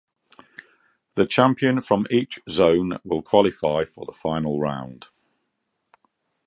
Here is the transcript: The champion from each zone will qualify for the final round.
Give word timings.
The 1.13 1.27
champion 1.27 1.79
from 1.79 2.07
each 2.09 2.39
zone 2.49 2.97
will 3.03 3.21
qualify 3.21 3.85
for 3.85 4.03
the 4.03 4.11
final 4.11 4.59
round. 4.59 5.09